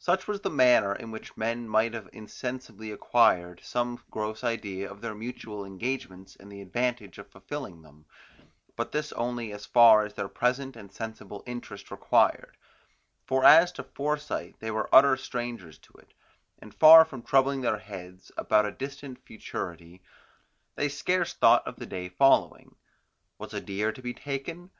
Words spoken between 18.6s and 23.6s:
a distant futurity, they scarce thought of the day following. Was a